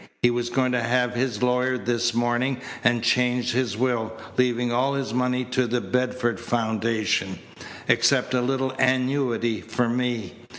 [0.23, 4.95] He was going to have his lawyer this morning and change his will, leaving all
[4.95, 7.37] his money to the Bedford Foundation,
[7.87, 10.37] except a little annuity for me.